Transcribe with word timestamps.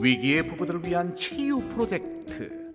위기의 0.00 0.46
부부들을 0.46 0.84
위한 0.84 1.16
치유 1.16 1.60
프로젝트. 1.60 2.72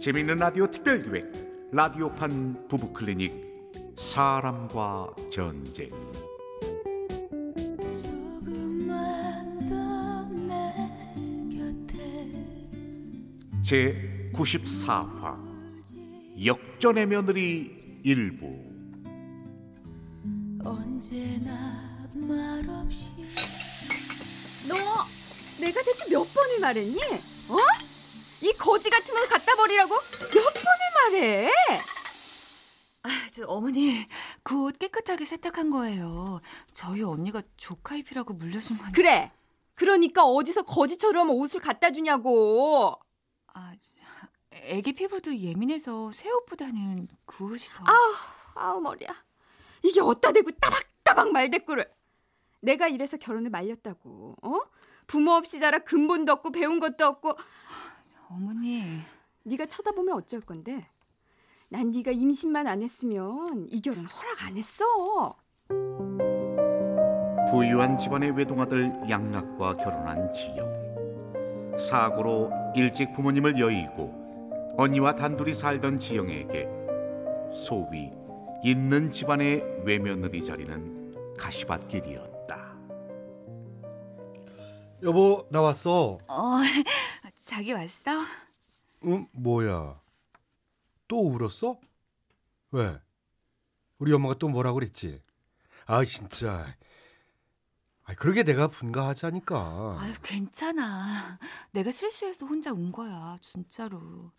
재미있는 0.00 0.36
라디오 0.36 0.66
특별기획 0.66 1.70
라디오판 1.72 2.68
부부클리닉 2.68 3.32
사람과 3.96 5.14
전쟁. 5.30 5.90
제 13.62 14.30
94화 14.34 15.38
역전의 16.44 17.06
며느리 17.06 18.00
일부. 18.02 18.62
언제나 20.62 22.08
말없이 22.14 23.12
너 23.16 23.53
내가 25.64 25.82
대체 25.82 26.04
몇 26.10 26.22
번을 26.34 26.60
말했니? 26.60 26.98
어? 27.48 27.56
이 28.42 28.52
거지 28.52 28.90
같은 28.90 29.16
옷 29.16 29.28
갖다 29.28 29.54
버리라고 29.56 29.94
몇 29.94 30.30
번을 30.30 31.10
말해? 31.12 31.50
아, 33.02 33.08
저 33.32 33.44
어머니 33.46 34.06
그 34.42 34.62
옷 34.64 34.78
깨끗하게 34.78 35.24
세탁한 35.24 35.70
거예요. 35.70 36.40
저희 36.72 37.02
언니가 37.02 37.42
조카 37.56 37.96
입이라고 37.96 38.34
물려준 38.34 38.76
건데. 38.78 38.92
그래. 38.94 39.32
그러니까 39.74 40.24
어디서 40.24 40.62
거지처럼 40.62 41.30
옷을 41.30 41.60
갖다 41.60 41.90
주냐고. 41.90 42.98
아, 43.54 43.72
애기 44.52 44.92
피부도 44.92 45.36
예민해서 45.36 46.12
새 46.12 46.30
옷보다는 46.30 47.08
그 47.24 47.44
옷이 47.44 47.66
더. 47.74 47.84
아우, 47.84 48.14
아우 48.54 48.80
머리야. 48.80 49.08
이게 49.82 50.00
어따 50.00 50.32
대고 50.32 50.50
따박따박 50.52 51.32
말대꾸를. 51.32 51.90
내가 52.60 52.88
이래서 52.88 53.16
결혼을 53.16 53.50
말렸다고. 53.50 54.36
어? 54.42 54.60
부모 55.06 55.32
없이 55.32 55.60
자라 55.60 55.78
근본도 55.80 56.32
없고 56.32 56.50
배운 56.52 56.80
것도 56.80 57.06
없고 57.06 57.36
어머니. 58.30 59.00
네가 59.44 59.66
쳐다보면 59.66 60.14
어쩔 60.16 60.40
건데. 60.40 60.88
난 61.68 61.90
네가 61.90 62.10
임신만 62.12 62.66
안 62.66 62.82
했으면 62.82 63.66
이 63.70 63.80
결혼 63.80 64.04
허락 64.04 64.46
안 64.46 64.56
했어. 64.56 64.84
부유한 67.50 67.98
집안의 67.98 68.32
외동아들 68.32 68.92
양락과 69.08 69.76
결혼한 69.76 70.32
지영 70.32 71.76
사고로 71.78 72.50
일찍 72.74 73.12
부모님을 73.12 73.58
여의고 73.58 74.74
언니와 74.76 75.14
단둘이 75.14 75.54
살던 75.54 76.00
지영에게 76.00 76.68
소위 77.52 78.10
있는 78.64 79.10
집안의 79.10 79.82
외며느리 79.84 80.44
자리는 80.44 81.36
가시밭길이었다 81.38 82.73
여보 85.04 85.46
나 85.50 85.60
왔어. 85.60 86.18
어, 86.28 86.58
자기 87.36 87.72
왔어? 87.72 88.10
응 89.04 89.28
뭐야? 89.32 90.00
또 91.06 91.28
울었어? 91.28 91.78
왜? 92.70 92.98
우리 93.98 94.12
엄마가 94.14 94.34
또 94.38 94.48
뭐라고 94.48 94.76
그랬지? 94.78 95.20
아 95.86 96.02
진짜. 96.06 96.74
아 98.04 98.14
그러게 98.14 98.44
내가 98.44 98.68
분가하자니까. 98.68 99.98
아유, 100.00 100.14
괜찮아. 100.22 101.38
내가 101.72 101.90
실수해서 101.90 102.46
혼자 102.46 102.72
운 102.72 102.90
거야, 102.90 103.36
진짜로. 103.42 104.32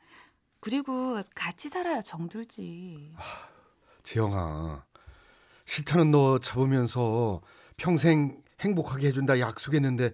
그리고 0.59 1.21
같이 1.35 1.69
살아야 1.69 2.01
정들지. 2.01 3.13
지영아, 4.01 4.83
싫다는 5.65 6.09
너 6.09 6.39
잡으면서 6.39 7.41
평생 7.77 8.41
행복하게 8.61 9.07
해준다 9.07 9.39
약속했는데, 9.39 10.07
아 10.07 10.11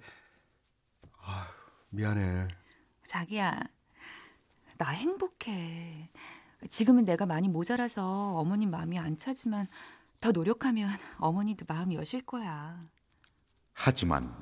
미안해. 1.91 2.47
자기야, 3.05 3.59
나 4.77 4.89
행복해. 4.89 6.09
지금은 6.69 7.05
내가 7.05 7.25
많이 7.25 7.49
모자라서 7.49 8.33
어머님 8.35 8.71
마음이 8.71 8.97
안 8.97 9.17
차지만 9.17 9.67
더 10.19 10.31
노력하면 10.31 10.89
어머니도 11.17 11.65
마음이 11.67 11.95
여실 11.95 12.21
거야. 12.21 12.79
하지만 13.73 14.33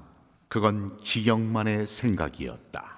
그건 0.48 1.02
지영만의 1.04 1.88
생각이었다 1.88 2.98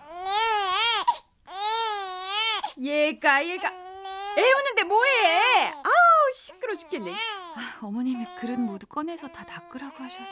얘가 2.79 3.45
얘가 3.45 3.67
애 3.69 4.41
우는데 4.41 4.83
뭐해? 4.85 5.67
아우 5.71 6.31
시끄러 6.33 6.75
죽겠네. 6.75 7.13
아, 7.55 7.79
어머님이 7.81 8.25
그릇 8.39 8.59
모두 8.59 8.87
꺼내서 8.87 9.27
다 9.27 9.45
닦으라고 9.45 10.03
하셔서 10.03 10.31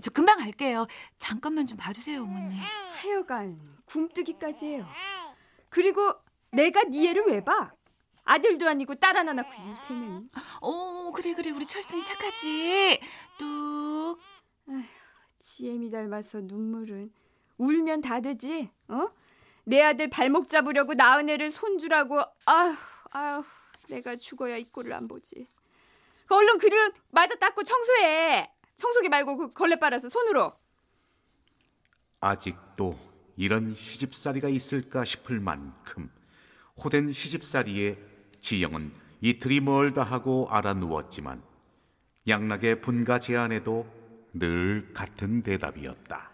저 0.00 0.10
금방 0.10 0.38
갈게요. 0.38 0.86
잠깐만 1.18 1.66
좀 1.66 1.76
봐주세요, 1.76 2.22
어머니. 2.22 2.56
하여간 3.02 3.60
굼뜨기까지 3.86 4.66
해요. 4.66 4.86
그리고 5.68 6.14
내가 6.50 6.84
네 6.84 7.10
애를 7.10 7.24
왜 7.26 7.42
봐? 7.42 7.72
아들도 8.24 8.68
아니고 8.68 8.94
딸 8.96 9.16
하나 9.16 9.32
낳고 9.32 9.70
유세는. 9.70 10.30
어, 10.60 11.10
그래 11.12 11.34
그래 11.34 11.50
우리 11.50 11.66
철순이 11.66 12.02
착하지. 12.02 13.00
뚝. 13.38 14.18
지엠이 15.38 15.90
닮아서 15.90 16.40
눈물은 16.40 17.12
울면 17.58 18.00
다 18.02 18.20
되지. 18.20 18.70
어? 18.88 19.08
내 19.64 19.82
아들 19.82 20.08
발목 20.08 20.48
잡으려고 20.48 20.94
낳은 20.94 21.28
애를 21.28 21.50
손주라고. 21.50 22.20
아휴 22.46 22.74
아휴 23.10 23.44
내가 23.88 24.16
죽어야 24.16 24.56
이 24.56 24.64
꼴을 24.64 24.92
안 24.92 25.08
보지. 25.08 25.48
그 26.32 26.36
얼른 26.36 26.56
그릇 26.56 26.94
마저 27.10 27.34
닦고 27.34 27.62
청소해. 27.62 28.50
청소기 28.74 29.10
말고 29.10 29.36
그 29.36 29.52
걸레 29.52 29.76
빨아서 29.76 30.08
손으로. 30.08 30.54
아직도 32.20 32.98
이런 33.36 33.76
시집살이가 33.76 34.48
있을까 34.48 35.04
싶을 35.04 35.40
만큼 35.40 36.10
호된 36.82 37.12
시집살이에 37.12 37.98
지영은 38.40 38.94
이틀이 39.20 39.60
멀다 39.60 40.04
하고 40.04 40.48
알아 40.48 40.72
누웠지만 40.72 41.42
양락의 42.26 42.80
분가 42.80 43.18
제안에도 43.18 43.86
늘 44.32 44.90
같은 44.94 45.42
대답이었다. 45.42 46.30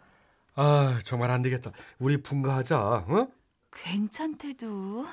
아 0.55 1.01
정말 1.05 1.33
안 1.33 1.43
되겠다. 1.43 1.73
우리 1.99 2.23
분가하자. 2.23 2.79
어? 2.79 3.29
괜찮대도 3.73 5.07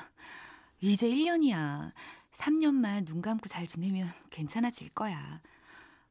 이제 0.80 1.08
1년이야. 1.08 1.90
3년만 2.36 3.06
눈 3.06 3.22
감고 3.22 3.48
잘 3.48 3.66
지내면 3.66 4.08
괜찮아질 4.30 4.90
거야. 4.90 5.40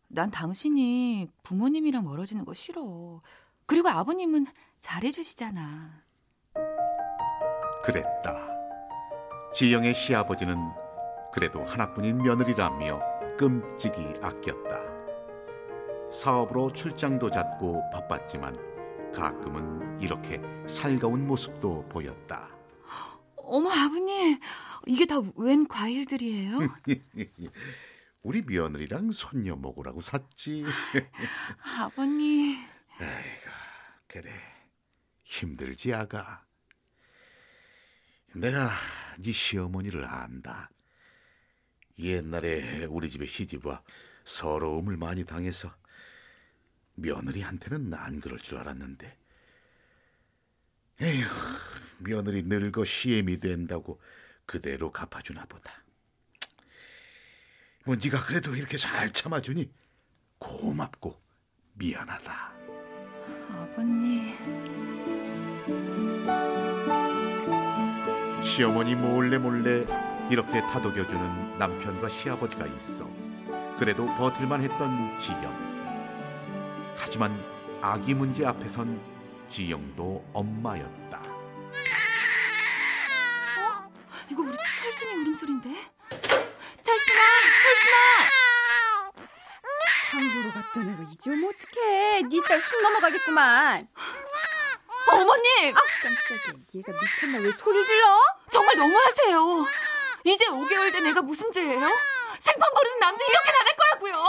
난 0.08 0.32
당신이 0.32 1.28
부모님이랑 1.44 2.04
멀어지는 2.04 2.46
거 2.46 2.54
싫어. 2.54 3.22
그리고 3.66 3.90
아버님은 3.90 4.46
잘해주시잖아. 4.80 6.04
그랬다. 7.84 8.48
지영의 9.54 9.94
시아버지는 9.94 10.58
그래도 11.32 11.64
하나뿐인 11.64 12.18
며느리라며 12.24 13.00
끔찍이 13.38 14.00
아꼈다. 14.22 14.96
사업으로 16.12 16.72
출장도 16.72 17.30
잦고 17.30 17.82
바빴지만 17.92 19.12
가끔은 19.14 20.00
이렇게 20.02 20.42
살가운 20.68 21.28
모습도 21.28 21.86
보였다. 21.90 22.50
어머 23.48 23.70
아버님 23.72 24.40
이게 24.86 25.06
다 25.06 25.22
웬 25.36 25.68
과일들이에요? 25.68 26.60
우리 28.22 28.42
며느리랑 28.42 29.12
손녀 29.12 29.56
먹으라고 29.56 30.02
샀지. 30.02 30.66
아버님 31.80 32.58
아이고, 32.98 33.50
그래. 34.08 34.32
힘들지, 35.24 35.94
아가. 35.94 36.44
내가 38.34 38.70
네 39.20 39.32
시어머니를 39.32 40.06
안다. 40.06 40.70
옛날에 42.00 42.86
우리 42.86 43.10
집에 43.10 43.26
시집와 43.26 43.82
서러움을 44.26 44.98
많이 44.98 45.24
당해서 45.24 45.74
며느리한테는 46.96 47.94
안 47.94 48.20
그럴 48.20 48.40
줄 48.40 48.58
알았는데. 48.58 49.18
에휴, 51.02 51.26
며느리 52.00 52.44
늙어 52.44 52.86
시엠이 52.86 53.40
된다고 53.40 54.00
그대로 54.46 54.92
갚아주나 54.92 55.46
보다. 55.46 55.72
뭐 57.86 57.96
네가 57.96 58.24
그래도 58.26 58.56
이렇게 58.56 58.78
잘 58.78 59.12
참아주니 59.12 59.72
고맙고 60.40 61.22
미안하다. 61.74 62.56
아버님 63.50 64.36
시어머니 68.44 68.96
몰래 68.96 69.38
몰래 69.38 69.86
이렇게 70.30 70.62
다독여주는 70.62 71.58
남편과 71.58 72.10
시아버지가 72.10 72.66
있어 72.68 73.10
그래도 73.78 74.06
버틸만 74.16 74.62
했던 74.62 75.20
지영 75.20 76.96
하지만 76.96 77.38
아기 77.82 78.14
문제 78.14 78.46
앞에선 78.46 79.15
지영도 79.50 80.26
엄마였다 80.34 81.22
이거 84.32 84.42
우리 84.42 84.58
철순이 84.78 85.14
울음소리인데? 85.16 85.70
철순아 86.84 87.22
철순아 87.64 88.46
장보러 90.10 90.54
갔던 90.54 90.94
애가 90.94 91.04
이제 91.12 91.30
오면 91.30 91.54
어떡해. 91.54 92.22
네딸숨 92.32 92.82
넘어가겠구만. 92.82 93.88
어머님! 95.08 95.74
깜짝이야. 95.74 96.56
얘가 96.76 96.92
미쳤나 96.94 97.38
왜 97.40 97.52
소리 97.52 97.86
질러? 97.86 98.20
정말 98.50 98.78
너무하세요. 98.78 99.66
이제 100.24 100.46
5개월 100.46 100.92
된 100.94 101.06
애가 101.08 101.22
무슨 101.22 101.52
죄예요? 101.52 101.88
생판 102.40 102.74
버리는 102.74 103.00
남자 103.00 103.26
이렇게는 103.26 103.60
안할 103.60 103.76
거라고요. 103.76 104.24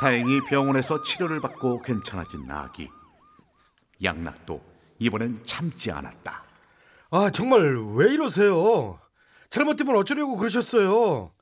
다행히 0.00 0.40
병원에서 0.44 1.02
치료를 1.02 1.40
받고 1.40 1.82
괜찮아진 1.82 2.48
아기. 2.50 2.88
양락도 4.02 4.62
이번엔 5.00 5.44
참지 5.44 5.90
않았다. 5.90 6.44
아, 7.10 7.30
정말 7.30 7.76
왜 7.96 8.12
이러세요? 8.12 9.00
잘못되면 9.50 9.96
어쩌려고 9.96 10.36
그러셨어요? 10.36 11.34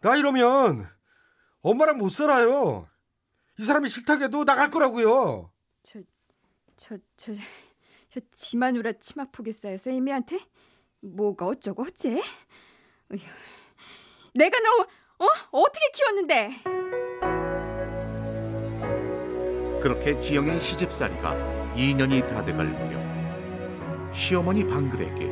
나 0.00 0.16
이러면 0.16 0.88
엄마랑 1.62 1.96
못 1.96 2.10
살아요. 2.10 2.86
이 3.58 3.62
사람이 3.62 3.88
싫다고 3.88 4.24
해도 4.24 4.44
나갈 4.44 4.68
거라고요. 4.70 5.50
저, 5.82 6.00
저, 6.76 6.98
저, 7.16 7.32
저 8.10 8.20
지마누라 8.34 8.92
치마폭에 8.92 9.52
쌓여서 9.52 9.90
애미한테 9.90 10.38
뭐가 11.00 11.46
어쩌고 11.46 11.82
어째? 11.84 12.20
내가 14.34 14.58
너 14.60 15.24
어? 15.24 15.28
어떻게 15.52 15.90
키웠는데? 15.94 16.79
그렇게 19.80 20.20
지영의 20.20 20.60
시집살이가 20.60 21.72
2년이 21.74 22.28
다 22.28 22.44
돼갈 22.44 22.66
무렵 22.66 24.14
시어머니 24.14 24.66
방글에게 24.66 25.26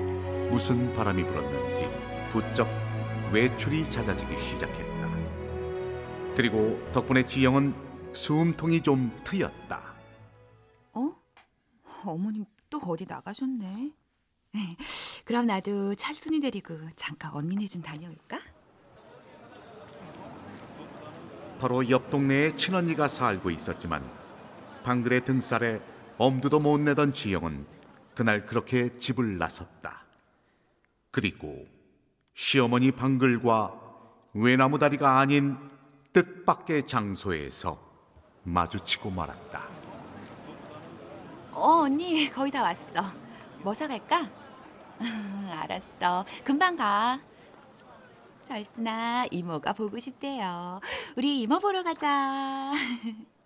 무슨 0.50 0.94
바람이 0.94 1.22
불었는지 1.24 1.86
부쩍 2.32 2.66
외출이 3.30 3.90
잦아지기 3.90 4.38
시작했다. 4.38 5.08
그리고 6.34 6.80
덕분에 6.92 7.26
지영은 7.26 7.74
숨통이 8.14 8.80
좀 8.80 9.12
트였다. 9.24 9.94
어? 10.94 11.12
어머님 12.06 12.46
또 12.70 12.78
어디 12.78 13.04
나가셨네. 13.06 13.92
그럼 15.26 15.46
나도 15.46 15.94
찰순이 15.94 16.40
데리고 16.40 16.74
잠깐 16.96 17.32
언니네 17.34 17.66
좀 17.66 17.82
다녀올까? 17.82 18.40
바로 21.60 21.90
옆 21.90 22.08
동네에 22.08 22.56
친언니가 22.56 23.08
살고 23.08 23.50
있었지만 23.50 24.17
방글의 24.82 25.24
등살에 25.24 25.80
엄두도 26.18 26.60
못 26.60 26.78
내던 26.80 27.14
지영은 27.14 27.66
그날 28.14 28.46
그렇게 28.46 28.98
집을 28.98 29.38
나섰다. 29.38 30.04
그리고 31.10 31.66
시어머니 32.34 32.90
방글과 32.92 33.74
외나무 34.34 34.78
다리가 34.78 35.18
아닌 35.18 35.56
뜻밖의 36.12 36.86
장소에서 36.86 37.80
마주치고 38.44 39.10
말았다. 39.10 39.68
어 41.52 41.82
언니 41.82 42.30
거의 42.30 42.50
다 42.50 42.62
왔어. 42.62 43.02
뭐 43.62 43.74
사갈까? 43.74 44.28
알았어. 45.50 46.24
금방 46.44 46.76
가. 46.76 47.20
절순아 48.46 49.26
이모가 49.30 49.74
보고 49.74 49.98
싶대요. 49.98 50.80
우리 51.16 51.40
이모 51.42 51.58
보러 51.58 51.82
가자. 51.82 52.72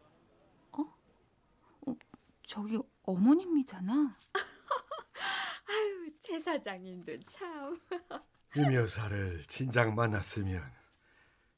어? 2.42 2.44
어? 2.44 2.46
저기 2.46 2.78
어머님이잖아. 3.02 4.16
최 6.20 6.38
사장님도 6.38 7.20
참. 7.20 7.80
임 8.56 8.74
여사를 8.74 9.42
진작 9.46 9.94
만났으면 9.94 10.62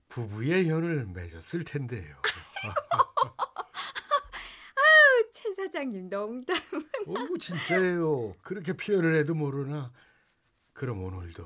부부의 0.09 0.69
연을 0.69 1.07
맺었을 1.07 1.65
텐데요. 1.65 2.17
최 5.33 5.53
사장님 5.53 6.09
농담. 6.09 6.57
오, 7.07 7.37
진짜예요. 7.37 8.35
그렇게 8.43 8.73
표현을 8.73 9.15
해도 9.17 9.35
모르나. 9.35 9.93
그럼 10.73 11.03
오늘도 11.03 11.45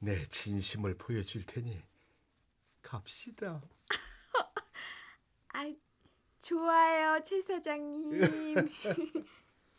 내 0.00 0.26
진심을 0.28 0.96
보여줄 0.96 1.44
테니 1.44 1.82
갑시다. 2.80 3.60
아, 5.54 5.74
좋아요, 6.42 7.20
최 7.22 7.40
사장님. 7.40 8.20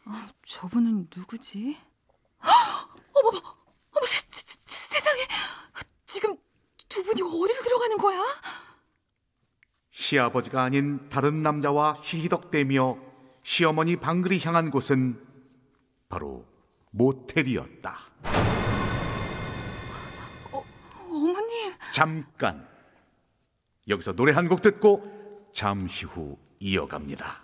아, 0.06 0.30
저분은 0.46 1.10
누구지? 1.16 1.78
어머, 2.42 3.30
어머, 3.92 4.06
세, 4.06 4.20
세, 4.20 4.58
세상에 4.66 5.22
지금 6.06 6.38
두 6.88 7.04
분이 7.04 7.22
어디로 7.22 7.64
들어가는 7.64 7.98
거야? 7.98 8.20
시아버지가 9.92 10.64
아닌 10.64 11.10
다른 11.10 11.44
남자와 11.44 11.98
히히덕대며 12.02 12.98
시어머니 13.44 13.98
방글이 13.98 14.40
향한 14.44 14.72
곳은 14.72 15.22
바로 16.08 16.46
모텔이었다. 16.92 17.98
어머님, 21.12 21.74
잠깐. 21.94 22.68
여기서 23.88 24.14
노래 24.14 24.32
한 24.32 24.48
곡 24.48 24.62
듣고 24.62 25.52
잠시 25.54 26.06
후 26.06 26.38
이어갑니다. 26.64 27.43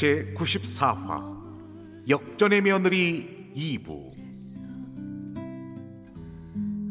제 0.00 0.32
94화 0.34 2.08
역전의 2.08 2.62
며느리 2.62 3.52
2부 3.54 4.14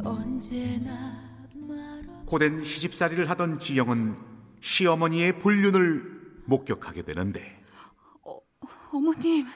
언제나 0.06 1.20
말없이 1.56 2.08
고된 2.28 2.64
시집살이를 2.64 3.28
하던 3.32 3.58
지영은 3.58 4.16
시어머니의 4.62 5.40
불륜을 5.40 6.44
목격하게 6.46 7.02
되는데 7.02 7.60
어머님. 8.94 9.48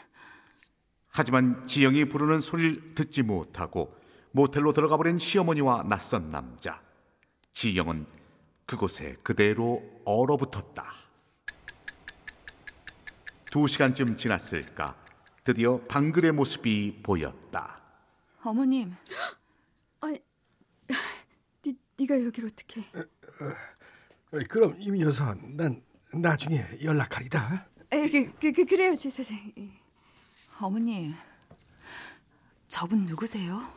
하지만 1.10 1.68
지영이 1.68 2.06
부르는 2.06 2.42
소리를 2.42 2.96
듣지 2.96 3.22
못하고 3.22 3.96
모텔로 4.32 4.72
들어가 4.72 4.98
버린 4.98 5.20
시어머니와 5.20 5.84
낯선 5.84 6.30
남자 6.30 6.82
지영은 7.54 8.08
그곳에 8.66 9.16
그대로 9.22 9.84
얼어붙었다. 10.06 11.03
두 13.54 13.68
시간쯤 13.68 14.18
지났을까 14.18 14.96
드디어 15.44 15.80
방글의 15.84 16.32
모습이 16.32 17.04
보였다. 17.04 17.84
어머님, 18.44 18.92
아니, 20.02 20.20
니, 21.64 21.78
네가 22.00 22.26
여길 22.26 22.48
어떻게? 22.48 22.84
그럼 24.50 24.76
임 24.80 25.00
여사, 25.02 25.36
난 25.40 25.84
나중에 26.12 26.66
연락하리다. 26.84 27.68
에, 27.92 28.10
그, 28.10 28.34
그, 28.40 28.52
그 28.54 28.66
그래요, 28.66 28.96
최 28.96 29.12
사장님. 29.12 29.72
어머님. 30.60 31.14
저분 32.68 33.06
누구세요? 33.06 33.72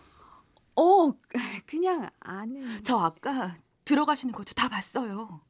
어, 0.74 1.12
그냥 1.66 2.08
아는. 2.20 2.82
저 2.82 2.96
아까 2.96 3.58
들어가시는 3.84 4.32
것도 4.32 4.54
다 4.54 4.70
봤어요. 4.70 5.42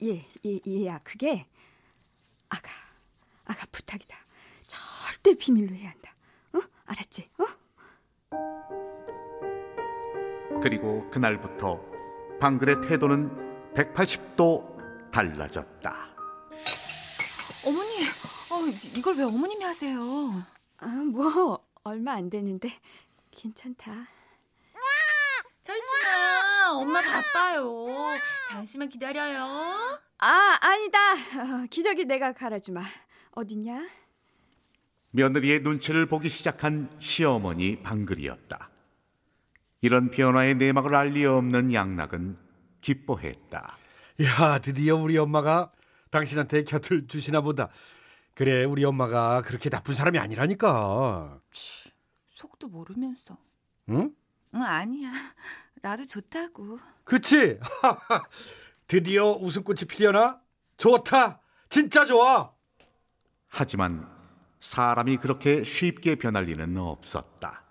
예, 0.00 0.24
예, 0.46 0.60
예 0.64 0.86
야. 0.86 1.00
그게 1.02 1.48
아가, 2.48 2.70
아가 3.44 3.66
부탁이다. 3.70 4.16
절대 4.66 5.34
비밀로 5.34 5.74
해야 5.74 5.90
한다. 5.90 6.14
어? 6.54 6.60
알았지? 6.86 7.28
어? 7.38 7.44
그리고 10.62 11.08
그날부터 11.10 11.80
방글의 12.40 12.76
태도는 12.88 13.74
180도 13.74 15.10
달라졌다. 15.10 16.14
어머니, 17.66 18.04
어, 18.50 18.66
이걸 18.96 19.16
왜 19.16 19.24
어머님이 19.24 19.64
하세요? 19.64 20.00
아, 20.78 20.86
뭐 20.86 21.64
얼마 21.82 22.12
안 22.12 22.30
되는데 22.30 22.70
괜찮다. 23.30 24.06
철순아, 25.62 26.72
엄마 26.74 27.00
바빠요. 27.00 27.86
잠시만 28.50 28.88
기다려요. 28.90 29.98
아, 30.18 30.58
아니다. 30.60 31.12
어, 31.12 31.66
기저귀 31.70 32.04
내가 32.04 32.32
갈아주마. 32.32 32.82
어딨냐? 33.36 33.86
며느리의 35.10 35.60
눈치를 35.60 36.06
보기 36.06 36.28
시작한 36.28 36.90
시어머니 37.00 37.80
방글이었다. 37.82 38.70
이런 39.80 40.10
변화의 40.10 40.54
내막을 40.56 40.94
알 40.94 41.12
리 41.12 41.24
없는 41.24 41.72
양락은 41.72 42.36
기뻐했다. 42.80 43.76
야, 44.22 44.58
드디어 44.60 44.96
우리 44.96 45.16
엄마가 45.18 45.72
당신한테 46.10 46.64
곁을 46.64 47.06
주시나 47.06 47.40
보다. 47.42 47.68
그래, 48.34 48.64
우리 48.64 48.84
엄마가 48.84 49.42
그렇게 49.42 49.68
나쁜 49.70 49.94
사람이 49.94 50.18
아니라니까. 50.18 51.38
속도 52.34 52.68
모르면서. 52.68 53.36
응? 53.90 54.14
응, 54.54 54.62
아니야. 54.62 55.12
나도 55.82 56.06
좋다고. 56.06 56.78
그치? 57.04 57.58
드디어 58.88 59.32
웃음꽃이 59.32 59.80
피려나? 59.88 60.40
좋다. 60.76 61.40
진짜 61.68 62.04
좋아. 62.04 62.53
하지만 63.56 64.04
사람이 64.58 65.18
그렇게 65.18 65.62
쉽게 65.62 66.16
변할 66.16 66.44
리는 66.44 66.76
없었다. 66.76 67.62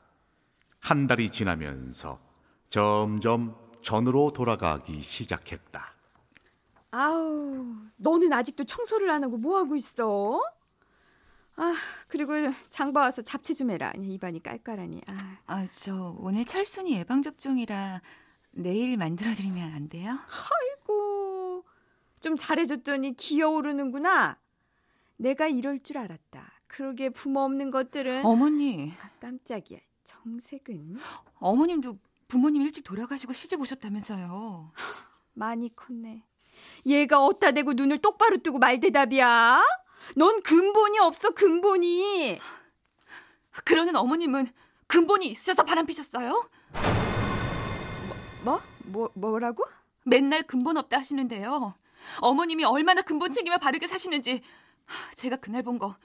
한 0.79 1.07
달이 1.07 1.29
지나면서 1.29 2.19
점점 2.69 3.55
전으로 3.81 4.31
돌아가기 4.31 5.01
시작했다. 5.01 5.93
아우, 6.91 7.75
너는 7.97 8.31
아직도 8.31 8.63
청소를 8.63 9.09
안 9.09 9.25
하고 9.25 9.35
뭐 9.37 9.57
하고 9.57 9.75
있어? 9.75 10.39
아, 11.57 11.75
그리고 12.07 12.33
장봐 12.69 13.01
와서 13.01 13.21
잡채 13.21 13.53
좀 13.53 13.69
해라. 13.69 13.91
입안이 13.97 14.41
깔깔하니. 14.41 15.01
아, 15.07 15.37
아, 15.47 15.67
저 15.67 16.15
오늘 16.17 16.45
철순이 16.45 16.93
예방 16.93 17.21
접종이라 17.21 18.01
내일 18.51 18.95
만들어 18.95 19.33
드리면 19.33 19.73
안 19.73 19.89
돼요? 19.89 20.11
아이고, 20.11 21.65
좀 22.21 22.37
잘해 22.37 22.65
줬더니 22.65 23.15
기어오르는구나. 23.17 24.37
내가 25.17 25.48
이럴 25.48 25.82
줄 25.82 25.98
알았다. 25.98 26.51
그러게 26.67 27.10
부모 27.10 27.41
없는 27.41 27.72
것들은 27.72 28.25
어머니, 28.25 28.93
아, 29.01 29.10
깜짝이야. 29.20 29.79
정색은 30.03 30.98
어머님도 31.36 31.98
부모님 32.27 32.62
일찍 32.63 32.84
돌아가시고 32.84 33.32
시집 33.34 33.62
오셨다면서요. 33.62 34.72
많이 35.34 35.74
컸네. 35.75 36.25
얘가 36.86 37.24
어디다 37.24 37.51
대고 37.51 37.74
눈을 37.74 38.00
똑바로 38.00 38.38
뜨고 38.38 38.60
말대답이야? 38.60 39.62
넌 40.17 40.41
근본이 40.41 41.00
없어 41.00 41.32
근본이. 41.32 42.39
그러는 43.65 43.96
어머님은 43.96 44.48
근본이 44.88 45.27
있어서 45.27 45.63
바람 45.63 45.86
피셨어요? 45.86 46.50
뭐? 48.43 48.62
뭐 48.86 49.10
뭐라고? 49.13 49.63
맨날 50.05 50.43
근본 50.43 50.77
없다 50.77 50.98
하시는데요. 50.98 51.75
어머님이 52.20 52.65
얼마나 52.65 53.01
근본 53.01 53.32
챙기며 53.32 53.58
바르게 53.60 53.88
사시는지 53.88 54.32
하, 54.34 54.39
제가 55.15 55.37
그날 55.37 55.63
본 55.63 55.79
거 55.79 55.97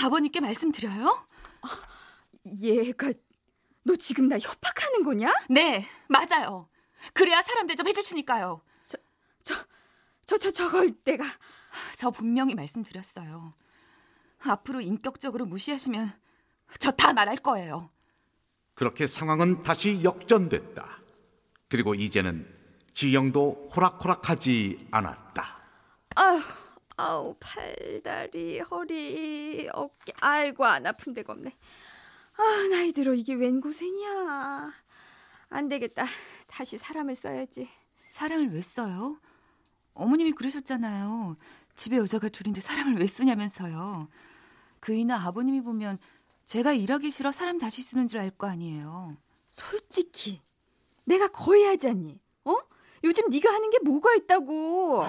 아버님께 0.00 0.40
말씀드려요? 0.40 1.26
얘가 2.46 3.12
너 3.84 3.96
지금 3.96 4.28
나 4.28 4.38
협박하는 4.38 5.02
거냐? 5.02 5.32
네, 5.50 5.86
맞아요. 6.08 6.68
그래야 7.14 7.42
사람 7.42 7.66
대접 7.66 7.86
해주시니까요. 7.86 8.62
저저 10.26 10.50
저걸 10.50 10.90
내가 11.04 11.24
저 11.96 12.10
분명히 12.10 12.54
말씀드렸어요. 12.54 13.54
앞으로 14.40 14.80
인격적으로 14.82 15.46
무시하시면 15.46 16.12
저 16.78 16.90
다 16.92 17.12
말할 17.14 17.38
거예요. 17.38 17.90
그렇게 18.74 19.06
상황은 19.06 19.62
다시 19.62 20.02
역전됐다. 20.04 20.98
그리고 21.68 21.94
이제는 21.94 22.46
지영도 22.94 23.70
호락호락하지 23.74 24.88
않았다. 24.90 25.58
아우 26.14 26.40
아우 26.98 27.36
팔 27.38 28.00
다리 28.02 28.58
허리 28.58 29.68
어깨 29.72 30.12
아이고 30.20 30.64
안 30.64 30.84
아픈 30.86 31.14
데가 31.14 31.32
없네. 31.32 31.56
아 32.36 32.68
나이 32.70 32.92
들어 32.92 33.14
이게 33.14 33.34
웬 33.34 33.60
고생이야. 33.60 34.72
안 35.50 35.68
되겠다. 35.68 36.04
다시 36.48 36.76
사람을 36.76 37.14
써야지. 37.14 37.68
사람을 38.08 38.52
왜 38.52 38.60
써요? 38.62 39.20
어머님이 39.94 40.32
그러셨잖아요. 40.32 41.36
집에 41.76 41.96
여자가 41.98 42.28
둘인데 42.30 42.60
사람을 42.60 42.98
왜 42.98 43.06
쓰냐면서요. 43.06 44.08
그이나 44.80 45.16
아버님이 45.24 45.60
보면 45.62 45.98
제가 46.44 46.72
일하기 46.72 47.10
싫어 47.12 47.30
사람 47.30 47.58
다시 47.58 47.82
쓰는 47.82 48.08
줄 48.08 48.18
알 48.20 48.30
거 48.30 48.48
아니에요. 48.48 49.16
솔직히 49.48 50.40
내가 51.04 51.28
거의 51.28 51.64
하지 51.64 51.88
않니? 51.88 52.20
어? 52.44 52.56
요즘 53.04 53.28
네가 53.30 53.52
하는 53.52 53.70
게 53.70 53.78
뭐가 53.84 54.14
있다고? 54.14 55.04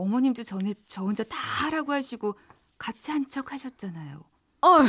어머님도 0.00 0.42
전에 0.44 0.72
저 0.86 1.02
혼자 1.02 1.22
다 1.24 1.36
하라고 1.36 1.92
하시고 1.92 2.36
같이 2.78 3.10
한 3.10 3.28
척 3.28 3.52
하셨잖아요. 3.52 4.22
어휴, 4.62 4.88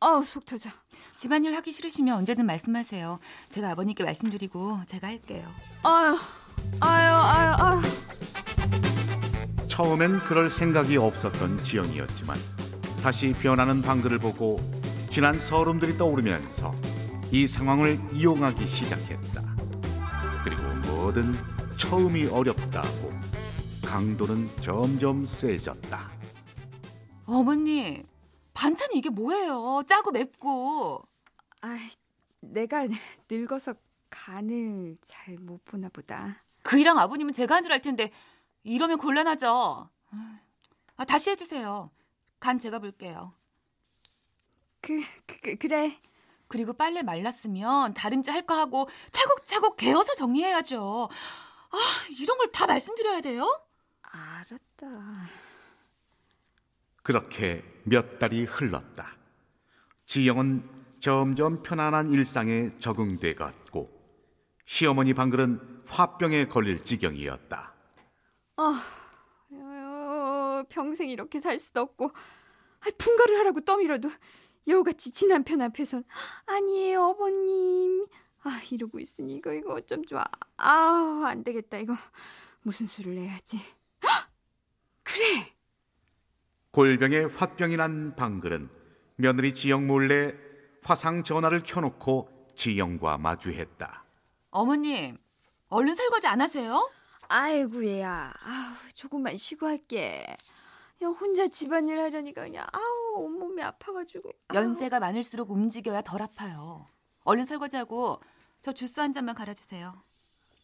어우 0.00 0.24
속 0.24 0.44
터져. 0.46 0.70
집안일 1.16 1.54
하기 1.56 1.70
싫으시면 1.72 2.16
언제든 2.18 2.46
말씀하세요. 2.46 3.18
제가 3.50 3.70
아버님께 3.72 4.04
말씀드리고 4.04 4.80
제가 4.86 5.08
할게요. 5.08 5.46
아유, 5.82 6.16
아유, 6.80 7.12
아유, 7.12 7.54
아유. 7.58 7.82
처음엔 9.68 10.20
그럴 10.20 10.48
생각이 10.48 10.96
없었던 10.96 11.62
지영이었지만 11.64 12.36
다시 13.02 13.32
변하는 13.32 13.82
방들을 13.82 14.18
보고 14.18 14.58
지난 15.10 15.38
서름들이 15.40 15.96
떠오르면서 15.98 16.74
이 17.30 17.46
상황을 17.46 18.00
이용하기 18.12 18.66
시작했다. 18.66 19.42
그리고 20.44 20.62
뭐든 20.88 21.36
처음이 21.76 22.26
어렵다고 22.26 23.12
강도는 23.88 24.50
점점 24.60 25.24
세졌다. 25.24 26.10
어머님, 27.24 28.06
반찬이 28.52 28.94
이게 28.98 29.08
뭐예요? 29.08 29.82
짜고 29.88 30.10
맵고. 30.10 31.02
아이, 31.62 31.88
내가 32.40 32.86
늙어서 33.30 33.74
간을 34.10 34.98
잘 35.02 35.38
못 35.38 35.64
보나 35.64 35.88
보다. 35.88 36.44
그이랑 36.62 36.98
아버님은 36.98 37.32
제가 37.32 37.54
한 37.54 37.62
줄 37.62 37.72
알 37.72 37.80
텐데 37.80 38.10
이러면 38.62 38.98
곤란하죠. 38.98 39.88
아, 40.96 41.04
다시 41.06 41.30
해주세요. 41.30 41.90
간 42.40 42.58
제가 42.58 42.80
볼게요. 42.80 43.32
그, 44.82 45.00
그 45.26 45.56
그래. 45.56 45.98
그리고 46.48 46.74
빨래 46.74 47.02
말랐으면 47.02 47.94
다림질 47.94 48.34
할 48.34 48.42
거 48.46 48.54
하고 48.54 48.86
차곡차곡 49.12 49.76
개어서 49.78 50.14
정리해야죠. 50.14 51.08
아, 51.70 51.76
이런 52.18 52.36
걸 52.36 52.52
다 52.52 52.66
말씀드려야 52.66 53.22
돼요? 53.22 53.46
알았다. 54.12 55.28
그렇게 57.02 57.64
몇 57.84 58.18
달이 58.18 58.44
흘렀다. 58.44 59.16
지영은 60.06 60.62
점점 61.00 61.62
편안한 61.62 62.12
일상에 62.12 62.70
적응돼 62.78 63.34
갔고 63.34 63.90
시어머니 64.66 65.14
방글은 65.14 65.84
화병에 65.86 66.46
걸릴 66.48 66.84
지경이었다. 66.84 67.74
어, 68.56 68.74
평생 70.68 71.08
이렇게 71.08 71.40
살 71.40 71.58
수도 71.58 71.80
없고 71.80 72.10
분가를 72.98 73.38
하라고 73.38 73.60
떠밀어도 73.60 74.10
여우같이 74.66 75.12
지난 75.12 75.44
편 75.44 75.62
앞에선 75.62 76.04
아니에요 76.46 77.02
어머님 77.02 78.06
아 78.42 78.60
이러고 78.70 79.00
있으니 79.00 79.36
이거 79.36 79.52
이거 79.52 79.74
어쩜 79.74 80.04
좋아 80.04 80.24
아우 80.56 81.24
안 81.24 81.42
되겠다 81.42 81.78
이거 81.78 81.94
무슨 82.62 82.86
수를 82.86 83.14
내야지 83.14 83.56
헉! 83.56 83.77
그래 85.18 85.52
골병에 86.70 87.24
화병이 87.36 87.76
난 87.76 88.14
방글은 88.14 88.68
며느리 89.16 89.52
지영 89.54 89.86
몰래 89.88 90.32
화상 90.82 91.24
전화를 91.24 91.62
켜놓고 91.64 92.52
지영과 92.54 93.18
마주했다. 93.18 94.04
어머님, 94.50 95.18
얼른 95.68 95.94
설거지 95.94 96.26
안 96.28 96.40
하세요? 96.40 96.88
아이고 97.28 97.84
얘야 97.84 98.32
아우 98.40 98.90
조금만 98.94 99.36
쉬고 99.36 99.66
할게 99.66 100.24
야 101.02 101.06
혼자 101.08 101.46
집안일 101.48 101.98
하려니까 102.00 102.42
그냥 102.42 102.64
아우 102.72 103.22
온몸이 103.24 103.60
아파가지고 103.62 104.30
아우. 104.48 104.56
연세가 104.56 105.00
많을수록 105.00 105.50
움직여야 105.50 106.02
덜 106.02 106.22
아파요. 106.22 106.86
얼른 107.24 107.44
설거지하고 107.44 108.20
저 108.60 108.72
주스 108.72 109.00
한 109.00 109.12
잔만 109.12 109.34
갈아주세요. 109.34 110.00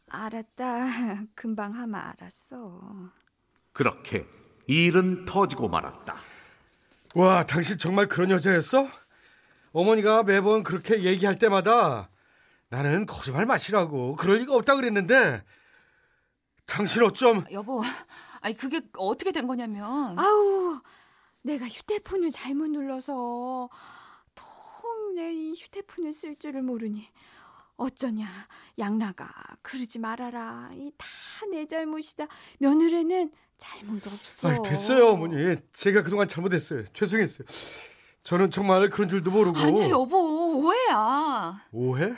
알았다 0.09 1.25
금방 1.35 1.75
하면 1.75 1.95
알았어 2.01 3.11
그렇게 3.73 4.27
일은 4.67 5.25
터지고 5.25 5.69
말았다. 5.69 6.17
와, 7.15 7.45
당신 7.45 7.79
정말 7.79 8.09
그런 8.09 8.31
여자였어? 8.31 8.89
어머니가 9.73 10.23
매번 10.23 10.63
그렇게 10.63 11.03
얘기할 11.03 11.39
때마다 11.39 12.09
나는 12.69 13.07
거짓말 13.07 13.47
마시라고 13.47 14.17
그럴 14.17 14.39
리가 14.39 14.55
없다 14.55 14.77
그랬는데 14.77 15.45
당신 16.67 17.03
어쩜 17.03 17.45
여보, 17.53 17.83
아니 18.41 18.55
그게 18.57 18.81
어떻게 18.97 19.33
된 19.33 19.47
거냐면 19.47 20.19
아우, 20.19 20.81
내가 21.43 21.67
휴대폰을 21.67 22.31
잘못 22.31 22.69
눌러서 22.69 23.69
통내 24.35 25.53
휴대폰을 25.57 26.13
쓸 26.13 26.37
줄을 26.37 26.63
모르니 26.63 27.09
어쩌냐 27.77 28.27
양나가 28.79 29.29
그러지 29.63 29.99
말아라 29.99 30.71
이 30.75 30.91
다 30.97 31.07
내 31.51 31.67
잘못이다 31.67 32.27
며느리는 32.59 33.31
잘못 33.59 34.07
없어 34.07 34.49
아, 34.49 34.63
됐어요 34.63 35.09
어머니 35.09 35.57
제가 35.73 36.03
그동안 36.03 36.27
잘못했어요 36.27 36.85
죄송했어요 36.95 37.47
저는 38.23 38.51
정말 38.51 38.89
그런 38.89 39.09
줄도 39.11 39.31
모르고 39.31 39.59
아니 39.59 39.91
여보 39.91 40.65
오해야. 40.65 41.67
오해? 41.73 42.15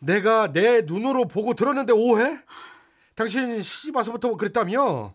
내가 0.00 0.52
내 0.52 0.82
눈으로 0.82 1.26
보고 1.26 1.54
들었는데 1.54 1.94
오해? 1.94 2.38
당신 3.14 3.62
시집 3.62 3.96
와서부터 3.96 4.36
그랬다며? 4.36 5.14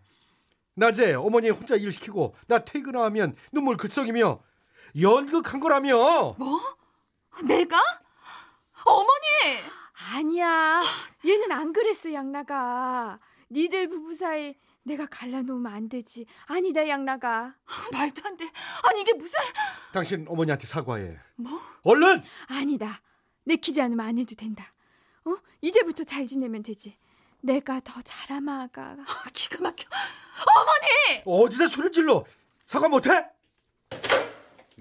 낮에 0.73 1.13
어머니 1.13 1.49
혼자 1.51 1.75
일 1.75 1.91
시키고 1.91 2.35
나 2.47 2.65
퇴근하면 2.65 3.35
눈물 3.51 3.77
글썽이며 3.77 4.39
연극한 4.99 5.59
거라며? 5.59 6.35
뭐? 6.39 6.59
내가? 7.43 7.77
어머니! 8.85 9.63
아니야. 10.13 10.81
얘는 11.25 11.51
안 11.51 11.73
그랬어, 11.73 12.13
양나가. 12.13 13.19
니들 13.51 13.89
부부 13.89 14.13
사이 14.15 14.55
내가 14.83 15.05
갈라놓으면 15.07 15.71
안 15.71 15.89
되지. 15.89 16.25
아니다, 16.45 16.87
양나가. 16.87 17.55
말도 17.91 18.21
안 18.25 18.37
돼. 18.37 18.45
아니 18.83 19.01
이게 19.01 19.13
무슨 19.13 19.39
당신 19.91 20.25
어머니한테 20.27 20.67
사과해. 20.67 21.17
뭐? 21.35 21.59
얼른! 21.83 22.21
아니다. 22.47 23.01
내키지 23.45 23.81
않으면 23.81 24.05
안 24.05 24.17
해도 24.17 24.35
된다. 24.35 24.71
어? 25.25 25.35
이제부터 25.61 26.03
잘 26.03 26.27
지내면 26.27 26.61
되지. 26.61 26.97
내가 27.41 27.79
더 27.79 27.99
잘하마가. 28.01 28.97
아, 28.99 29.29
기가 29.33 29.59
막혀. 29.61 29.87
어머니! 30.55 31.23
어디다 31.25 31.67
소리를 31.67 31.91
질러? 31.91 32.23
사과 32.63 32.87
못해? 32.89 33.09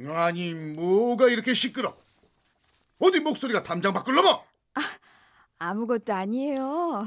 아니 0.08 0.52
뭐가 0.54 1.28
이렇게 1.28 1.54
시끄러? 1.54 1.96
어디 3.00 3.20
목소리가 3.20 3.62
담장 3.62 3.92
밖을 3.92 4.14
넘어? 4.14 4.44
아무것도 5.58 6.12
아니에요. 6.14 6.62
어, 6.64 7.06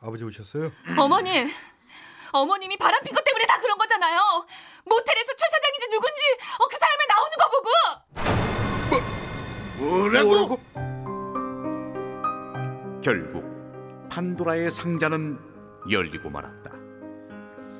아버지 0.00 0.24
오셨어요? 0.24 0.70
어머니! 0.98 1.46
어머님이 2.32 2.76
바람핀 2.76 3.14
것 3.14 3.22
때문에 3.24 3.46
다 3.46 3.58
그런 3.60 3.78
거잖아요. 3.78 4.20
모텔에서 4.84 5.32
최 5.36 5.46
사장인지 5.50 5.88
누군지 5.90 6.20
어, 6.58 6.66
그 6.68 6.76
사람이 6.78 7.06
나오는 7.08 7.36
거 7.38 7.50
보고 7.50 7.68
뭐라고? 9.78 10.28
뭐라고? 10.28 10.60
결국 13.02 13.44
판도라의 14.10 14.70
상자는 14.70 15.38
열리고 15.90 16.30
말았다. 16.30 16.72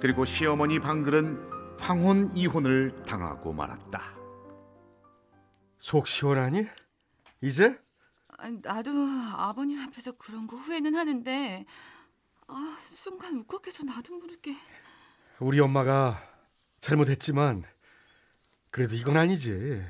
그리고 0.01 0.25
시어머니 0.25 0.79
방글은 0.79 1.77
황혼 1.81 2.31
이혼을 2.35 3.03
당하고 3.07 3.53
말았다. 3.53 4.15
속 5.79 6.07
시원하니? 6.07 6.67
이제? 7.41 7.79
나도 8.63 8.91
아버님 9.37 9.81
앞에서 9.81 10.13
그런 10.13 10.47
거 10.47 10.57
후회는 10.57 10.95
하는데 10.95 11.65
아, 12.49 12.79
순간 12.85 13.35
울컥해서 13.35 13.85
나도 13.85 14.19
모르게 14.19 14.55
우리 15.41 15.59
엄마가 15.61 16.23
잘못했지만 16.81 17.65
그래도 18.71 18.95
이건 18.95 19.17
아니지. 19.17 19.83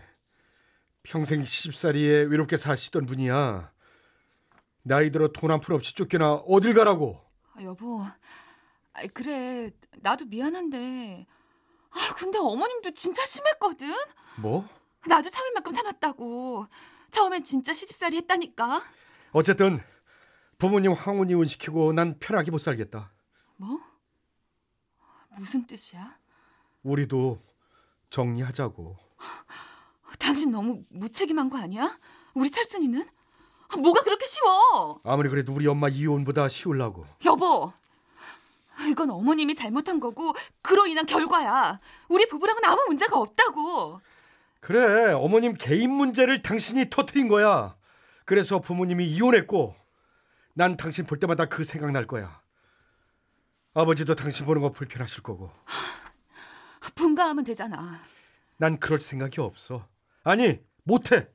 평생 1.02 1.44
시집살이에 1.44 2.22
외롭게 2.24 2.56
사시던 2.56 3.06
분이야. 3.06 3.72
나이 4.82 5.10
들어 5.10 5.28
돈 5.28 5.50
한 5.50 5.60
푼 5.60 5.74
없이 5.74 5.94
쫓겨나 5.94 6.34
어딜 6.34 6.74
가라고. 6.74 7.20
아, 7.54 7.62
여보 7.62 8.02
아, 8.02 9.06
그래 9.12 9.70
나도 9.98 10.26
미안한데 10.26 11.26
아 11.90 12.14
근데 12.16 12.38
어머님도 12.38 12.92
진짜 12.92 13.24
심했거든 13.24 13.92
뭐? 14.36 14.68
나도 15.06 15.30
참을 15.30 15.52
만큼 15.54 15.72
참았다고 15.72 16.66
처음엔 17.10 17.44
진짜 17.44 17.72
시집살이 17.74 18.16
했다니까 18.18 18.82
어쨌든 19.32 19.82
부모님 20.58 20.92
황혼 20.92 21.28
이혼 21.30 21.46
시키고 21.46 21.92
난 21.92 22.18
편하게 22.18 22.50
못 22.50 22.58
살겠다. 22.58 23.12
뭐? 23.56 23.78
무슨 25.36 25.66
뜻이야? 25.66 26.18
우리도 26.82 27.42
정리하자고. 28.10 28.96
당신 30.18 30.50
너무 30.50 30.82
무책임한 30.88 31.50
거 31.50 31.58
아니야? 31.58 31.98
우리 32.34 32.50
철순이는? 32.50 33.06
뭐가 33.78 34.02
그렇게 34.02 34.24
쉬워? 34.26 35.00
아무리 35.04 35.28
그래도 35.28 35.52
우리 35.52 35.66
엄마 35.66 35.88
이혼보다 35.88 36.48
쉬울라고. 36.48 37.04
여보, 37.26 37.72
이건 38.88 39.10
어머님이 39.10 39.54
잘못한 39.54 40.00
거고 40.00 40.34
그로 40.62 40.86
인한 40.86 41.04
결과야. 41.06 41.80
우리 42.08 42.26
부부랑은 42.28 42.64
아무 42.64 42.84
문제가 42.86 43.18
없다고. 43.18 44.00
그래 44.66 45.12
어머님 45.12 45.54
개인 45.54 45.92
문제를 45.92 46.42
당신이 46.42 46.90
터트린 46.90 47.28
거야. 47.28 47.76
그래서 48.24 48.58
부모님이 48.58 49.06
이혼했고 49.06 49.76
난 50.54 50.76
당신 50.76 51.06
볼 51.06 51.20
때마다 51.20 51.44
그 51.44 51.62
생각 51.62 51.92
날 51.92 52.04
거야. 52.04 52.42
아버지도 53.74 54.16
당신 54.16 54.44
보는 54.44 54.60
거 54.62 54.72
불편하실 54.72 55.22
거고. 55.22 55.52
분가하면 56.96 57.44
되잖아. 57.44 58.00
난 58.56 58.80
그럴 58.80 58.98
생각이 58.98 59.40
없어. 59.40 59.86
아니 60.24 60.58
못해. 60.82 61.28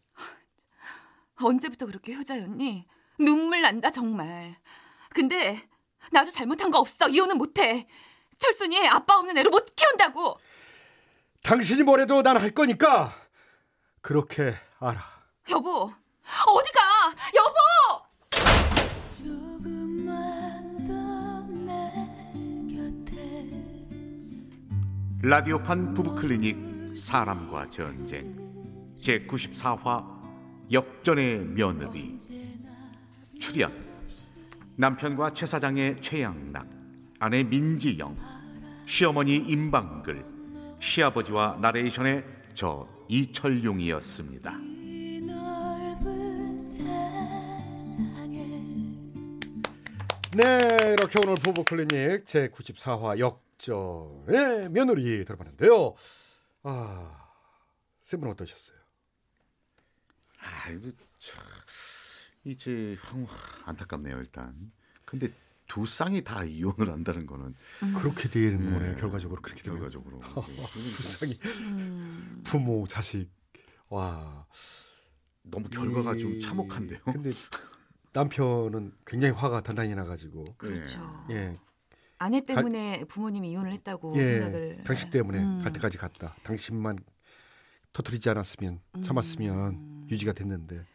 언제부터 1.42 1.86
그렇게 1.86 2.14
효자였니? 2.14 2.86
눈물 3.18 3.62
난다 3.62 3.90
정말. 3.90 4.58
근데 5.12 5.58
나도 6.12 6.32
잘못한 6.32 6.70
거 6.70 6.80
없어. 6.80 7.08
이혼은 7.08 7.38
못해. 7.38 7.88
철순이 8.38 8.90
아빠 8.90 9.20
없는 9.20 9.38
애로 9.38 9.52
못 9.52 9.74
키운다고. 9.74 10.38
당신이 11.44 11.84
뭐래도 11.84 12.22
난 12.24 12.36
할 12.38 12.52
거니까 12.52 13.21
그렇게 14.02 14.54
알아. 14.80 15.00
여보, 15.52 15.84
어디 15.84 16.72
가? 16.72 16.82
여보! 17.36 17.62
더내 20.88 21.94
곁에 22.74 23.50
라디오판 25.22 25.94
부부클리닉 25.94 26.98
사람과 26.98 27.70
전쟁 27.70 28.36
제94화 29.02 30.04
역전의 30.72 31.46
며느리 31.46 32.18
출연 33.40 33.72
남편과 34.78 35.34
최 35.34 35.46
사장의 35.46 36.02
최양락 36.02 36.68
아내 37.20 37.44
민지영 37.44 38.18
시어머니 38.88 39.36
임방글 39.36 40.26
시아버지와 40.80 41.60
나레이션의 41.62 42.26
저 42.56 42.88
이철용이었습니다. 43.12 44.58
네 50.34 50.60
이렇게 50.94 51.20
오늘 51.22 51.36
부부 51.36 51.66
클리닉 51.66 52.26
제 52.26 52.48
94화 52.48 53.20
역전의 53.20 54.70
며느리 54.70 55.26
들어봤는데요. 55.26 55.94
아 56.64 57.28
쌤은 58.04 58.30
어떠셨어요? 58.30 58.78
아, 60.40 60.70
이거 60.70 60.90
참, 61.20 61.44
이제 62.46 62.98
황 63.02 63.28
안타깝네요 63.66 64.20
일단. 64.20 64.72
근데 65.04 65.28
두 65.72 65.86
쌍이 65.86 66.22
다 66.22 66.44
이혼을 66.44 66.92
한다는 66.92 67.26
거는 67.26 67.56
그렇게 67.98 68.28
되는 68.30 68.66
네. 68.66 68.72
거네요. 68.74 68.96
결과적으로 68.98 69.42
그렇게 69.42 69.64
되면 69.64 69.80
결과적으로 69.80 70.20
불쌍히 70.98 71.40
음. 71.46 72.42
부모 72.44 72.86
자식 72.90 73.30
와 73.88 74.46
너무 75.44 75.70
결과가 75.70 76.18
좀 76.18 76.36
이- 76.36 76.42
참혹한데요. 76.42 77.00
근데 77.06 77.32
남편은 78.12 78.92
굉장히 79.06 79.34
화가 79.34 79.62
단단히 79.62 79.96
나가지고 79.96 80.56
그렇죠. 80.58 81.00
예 81.30 81.58
아내 82.18 82.42
때문에 82.46 83.06
부모님이 83.06 83.52
이혼을 83.52 83.72
했다고 83.72 84.14
예, 84.18 84.26
생각을. 84.26 84.84
당신 84.86 85.10
때문에 85.10 85.40
음. 85.40 85.62
갈 85.62 85.72
때까지 85.72 85.98
갔다. 85.98 86.36
당신만 86.44 87.00
터뜨리지 87.94 88.30
않았으면 88.30 88.82
참았으면 89.06 89.58
음. 89.70 90.08
유지가 90.12 90.34
됐는데 90.34 90.86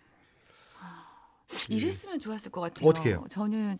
이랬으면 1.70 2.18
좋았을 2.18 2.50
것 2.50 2.60
같아요. 2.60 2.86
어떻게 2.86 3.08
해요? 3.10 3.24
저는 3.30 3.78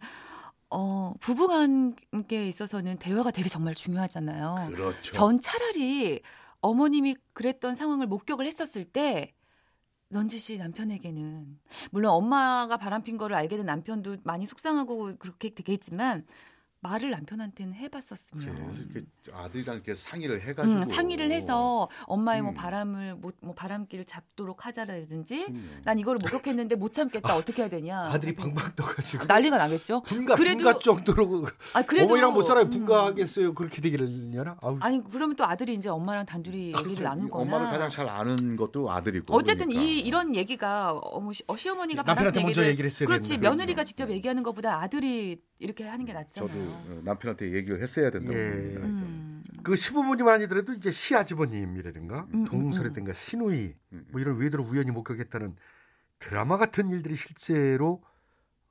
어, 0.71 1.15
부부관계에 1.21 2.49
있어서는 2.49 2.99
대화가 2.99 3.31
되게 3.31 3.49
정말 3.49 3.75
중요하잖아요. 3.75 4.69
그렇죠. 4.71 5.13
전 5.13 5.41
차라리 5.41 6.21
어머님이 6.61 7.17
그랬던 7.33 7.75
상황을 7.75 8.07
목격을 8.07 8.47
했었을 8.47 8.85
때 8.85 9.35
넌지 10.09 10.39
씨 10.39 10.57
남편에게는 10.59 11.59
물론 11.91 12.13
엄마가 12.13 12.77
바람핀 12.77 13.17
거를 13.17 13.37
알게 13.37 13.57
된 13.57 13.67
남편도 13.67 14.19
많이 14.25 14.47
속상하고 14.47 15.17
그렇게 15.19 15.51
되겠지만 15.51 16.27
말을 16.81 17.11
남편한테는 17.11 17.75
해봤었으면 17.75 18.45
그래서 18.67 18.83
이렇게 18.83 19.07
아들이랑 19.33 19.77
이렇게 19.77 19.95
상의를 19.95 20.41
해가지고 20.43 20.77
음, 20.81 20.85
상의를 20.85 21.33
해서 21.33 21.89
엄마의 22.07 22.43
뭐 22.43 22.53
음. 22.53 22.55
바람을 22.55 23.15
뭐, 23.17 23.33
뭐 23.41 23.55
바람길을 23.55 24.05
잡도록 24.05 24.67
하자라든지 24.67 25.47
그럼요. 25.47 25.61
난 25.85 25.99
이거를 25.99 26.19
목격했는데 26.23 26.77
못 26.77 26.93
참겠다 26.93 27.35
어떻게 27.37 27.62
해야 27.62 27.69
되냐 27.71 28.03
아들이 28.03 28.35
방방 28.35 28.75
떠가지고 28.77 29.25
난리가 29.25 29.57
나겠죠. 29.59 30.03
분가 30.03 30.37
그래도- 30.37 30.59
분가 30.62 30.79
정도로 30.79 31.47
아 31.73 31.83
그래도 31.83 32.07
어머니랑 32.07 32.35
못 32.35 32.43
살아요 32.43 32.65
음. 32.67 32.71
분가하겠어요 32.71 33.55
그렇게 33.55 33.81
되기를려나 33.81 34.57
아니 34.81 35.03
그러면 35.11 35.35
또 35.35 35.45
아들이 35.45 35.75
이제 35.75 35.89
엄마랑 35.89 36.27
단둘이 36.27 36.69
얘기를 36.69 36.83
그렇죠. 36.83 37.03
나누거나 37.03 37.43
엄마를 37.43 37.67
가장 37.71 37.91
잘 37.91 38.09
아는 38.09 38.57
것도 38.57 38.91
아들이고 38.91 39.35
어쨌든 39.35 39.69
그러니까. 39.71 39.83
이 39.91 39.99
이런 40.01 40.37
얘기가 40.37 40.93
어머 40.93 41.33
시, 41.33 41.43
어, 41.47 41.57
시어머니가 41.57 42.03
남편한테 42.03 42.31
바라는 42.41 42.43
먼저 42.47 42.61
얘기를 42.61 42.73
얘기를 42.73 42.91
했어야 42.91 43.07
그렇지 43.09 43.31
되는데. 43.31 43.49
며느리가 43.49 43.77
그렇죠. 43.79 43.87
직접 43.89 44.07
네. 44.07 44.15
얘기하는 44.15 44.43
것보다 44.43 44.81
아들이 44.81 45.41
이렇게 45.59 45.85
하는 45.85 46.05
게 46.05 46.12
낫잖아요. 46.12 46.49
저도 46.49 46.61
어, 46.61 47.01
남편한테 47.05 47.53
얘기를 47.53 47.81
했어야 47.81 48.11
된다고 48.11 48.38
예. 48.38 48.51
봅니다. 48.51 48.81
음. 48.83 49.45
그 49.62 49.75
시부모님 49.75 50.29
아니더라도 50.29 50.73
이제 50.75 50.90
시아주버님이라든가 50.90 52.27
음, 52.35 52.45
동서라든가 52.45 53.12
시누이 53.12 53.75
음. 53.92 54.07
뭐 54.11 54.21
이런 54.21 54.37
외도로 54.38 54.64
우연히 54.64 54.90
목격했다는 54.90 55.57
드라마 56.19 56.57
같은 56.59 56.90
일들이 56.90 57.14
실제로 57.16 58.03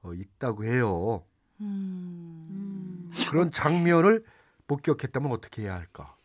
어, 0.01 0.13
있다고 0.13 0.63
해요. 0.63 1.25
음. 1.61 3.11
그런 3.29 3.49
장면을 3.51 4.23
목격했다면 4.67 5.31
어떻게 5.31 5.63
해야 5.63 5.75
할까? 5.75 6.15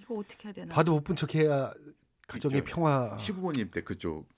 이거 0.00 0.14
어떻게 0.18 0.48
해야 0.48 0.54
되나? 0.54 0.72
봐도 0.74 0.92
못 0.92 1.02
본 1.04 1.16
척해야 1.16 1.72
가정의. 2.28 2.62
평화. 2.64 3.16
시부모님 3.18 3.70
때 3.70 3.82
그쪽. 3.82 4.28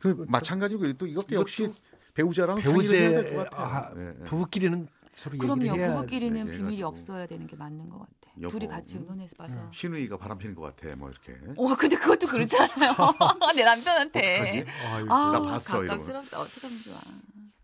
그 0.00 0.24
마찬가지고 0.28 0.92
또 0.94 1.06
이것도 1.06 1.34
역시 1.36 1.72
배우자랑 2.14 2.60
것 2.60 3.46
아. 3.52 3.92
예, 3.96 4.08
예. 4.20 4.24
부부끼리는 4.24 4.88
서로 5.14 5.36
얘기를 5.36 5.54
그럼요. 5.54 5.78
해야 5.78 5.94
부부끼리는 5.94 6.34
네, 6.46 6.52
비밀이 6.52 6.76
해가지고. 6.78 6.86
없어야 6.88 7.26
되는 7.26 7.46
게 7.46 7.56
맞는 7.56 7.88
것 7.88 7.98
같아. 7.98 8.32
여보, 8.40 8.50
둘이 8.58 8.68
같이 8.68 8.96
음. 8.96 9.02
의논해서 9.02 9.34
봐서. 9.36 9.70
신우이가 9.72 10.16
바람 10.16 10.38
피는 10.38 10.54
것 10.54 10.62
같아. 10.62 10.94
뭐 10.96 11.10
이렇게. 11.10 11.36
어, 11.56 11.74
근데 11.76 11.96
그것도 11.96 12.26
그렇잖아요. 12.26 12.94
내 13.54 13.64
남편한테. 13.64 14.66
아, 15.08 15.30
나 15.32 15.40
봤어. 15.40 15.80
가깝스럽다. 15.82 16.40
어떻게 16.40 16.66
하면 16.66 16.82
좋아. 16.82 16.98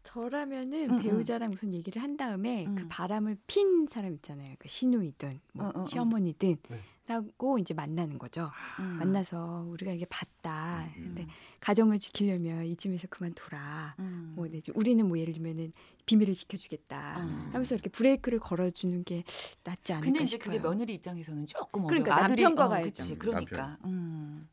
저라면은 0.03 0.91
음, 0.91 0.95
음. 0.97 1.03
배우자랑 1.03 1.53
우선 1.53 1.73
얘기를 1.73 2.03
한 2.03 2.17
다음에 2.17 2.65
그 2.65 2.83
음. 2.83 2.89
바람을 2.89 3.37
핀 3.47 3.87
사람 3.87 4.13
있잖아요. 4.15 4.55
그 4.59 4.69
시누이든 4.69 5.41
뭐 5.53 5.67
어, 5.67 5.73
어, 5.75 5.83
어. 5.83 5.87
시어머니든 5.87 6.57
네. 6.69 6.81
하고 7.11 7.59
이제 7.59 7.75
만나는 7.75 8.19
거죠. 8.19 8.51
음. 8.79 8.97
만나서 8.99 9.67
우리가 9.69 9.93
이게 9.93 10.05
봤다. 10.07 10.85
음. 10.97 11.03
근데 11.15 11.27
가정을 11.61 11.99
지키려면 11.99 12.65
이쯤에서 12.67 13.09
그만 13.11 13.35
둬라. 13.35 13.95
음. 13.99 14.33
뭐 14.37 14.47
내지 14.49 14.71
우리는 14.75 15.07
뭐 15.07 15.19
예를 15.19 15.33
들면은 15.35 15.73
비밀을 16.07 16.35
지켜주겠다. 16.35 17.21
음. 17.21 17.51
하면서 17.53 17.75
이렇게 17.75 17.91
브레이크를 17.91 18.39
걸어주는 18.39 19.05
게 19.05 19.25
낫지 19.65 19.93
않을까 19.93 20.05
근데 20.05 20.21
이제 20.25 20.37
싶어요. 20.37 20.57
그게 20.57 20.63
며느리 20.63 20.95
입장에서는 20.95 21.47
조금 21.47 21.87
그러니까 21.87 22.15
어려워. 22.15 22.25
아들이, 22.25 22.43
남편과 22.43 22.65
어. 22.67 22.83
음, 22.83 23.19
그러니까. 23.19 23.79
음. 23.85 24.49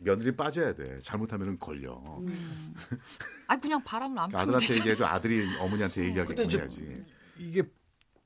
며느리 0.00 0.34
빠져야 0.34 0.74
돼. 0.74 0.96
잘못하면 1.02 1.58
걸려. 1.58 1.94
음. 2.20 2.74
아 3.48 3.56
그냥 3.58 3.82
바람을 3.82 4.16
안 4.18 4.28
피면 4.28 4.42
아들한테 4.42 4.66
되잖아. 4.66 4.80
얘기해도 4.80 5.06
아들이 5.06 5.56
어머니한테 5.58 6.04
얘기하게 6.04 6.34
근데 6.34 6.44
이제 6.44 6.58
해야지. 6.58 7.04
이게 7.36 7.62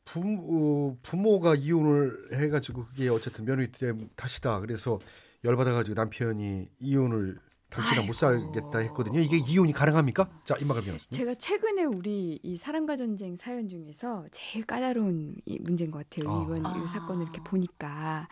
부모, 0.05 0.97
부모가 1.03 1.55
이혼을 1.55 2.29
해가지고 2.33 2.85
그게 2.87 3.09
어쨌든 3.09 3.45
며느리 3.45 3.69
때문 3.69 4.11
탓이다. 4.17 4.61
그래서 4.61 4.99
열받아가지고 5.45 5.95
남편이 5.95 6.69
이혼을 6.81 7.38
당신이랑 7.73 8.07
못 8.07 8.15
살겠다 8.15 8.79
했거든요. 8.79 9.21
이게 9.21 9.39
이혼이 9.39 9.73
가능합니까? 9.73 10.29
자 10.45 10.57
임마가 10.61 10.81
변호사님. 10.81 11.11
제가 11.11 11.35
최근에 11.35 11.85
우리 11.85 12.39
이 12.43 12.57
사랑과 12.57 12.97
전쟁 12.97 13.37
사연 13.37 13.69
중에서 13.69 14.27
제일 14.31 14.65
까다로운 14.65 15.37
이 15.45 15.59
문제인 15.61 15.91
것 15.91 16.09
같아요. 16.09 16.31
아. 16.31 16.43
이번 16.45 16.67
아. 16.67 16.83
이 16.83 16.87
사건을 16.87 17.25
이렇게 17.25 17.41
보니까 17.43 18.29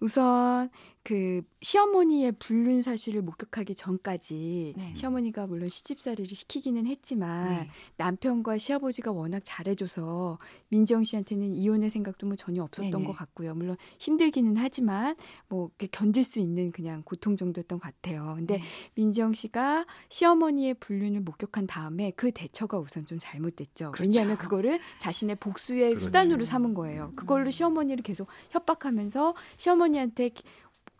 우선 0.00 0.70
그 1.02 1.40
시어머니의 1.62 2.32
불륜 2.32 2.82
사실을 2.82 3.22
목격하기 3.22 3.74
전까지 3.74 4.74
네. 4.76 4.94
시어머니가 4.94 5.46
물론 5.46 5.68
시집살이를 5.68 6.26
시키기는 6.26 6.86
했지만 6.86 7.48
네. 7.48 7.70
남편과 7.96 8.58
시아버지가 8.58 9.10
워낙 9.12 9.40
잘해줘서 9.44 10.38
민정 10.68 11.04
씨한테는 11.04 11.54
이혼의 11.54 11.88
생각도 11.90 12.26
뭐 12.26 12.36
전혀 12.36 12.62
없었던 12.62 12.90
네네. 12.90 13.04
것 13.04 13.12
같고요. 13.12 13.54
물론 13.54 13.76
힘들기는 13.98 14.56
하지만 14.58 15.16
뭐 15.48 15.70
이렇게 15.78 15.86
견딜 15.90 16.22
수 16.22 16.38
있는 16.38 16.70
그냥 16.70 17.02
고통 17.02 17.36
정도였던 17.36 17.80
것 17.80 17.84
같아요. 17.84 18.34
근데 18.36 18.58
네. 18.58 18.62
민정 18.94 19.32
씨가 19.32 19.86
시어머니의 20.08 20.74
불륜을 20.74 21.20
목격한 21.20 21.66
다음에 21.66 22.12
그 22.16 22.30
대처가 22.30 22.78
우선 22.78 23.06
좀 23.06 23.18
잘못됐죠. 23.20 23.92
그렇죠. 23.92 24.10
왜냐하면 24.10 24.36
그거를 24.36 24.80
자신의 24.98 25.36
복수의 25.36 25.90
그렇죠. 25.90 26.00
수단으로 26.00 26.44
삼은 26.44 26.74
거예요. 26.74 27.12
그걸로 27.16 27.46
음. 27.46 27.50
시어머니를 27.50 28.02
계속 28.02 28.28
협박하면서 28.50 29.34
시어머니한테 29.56 30.30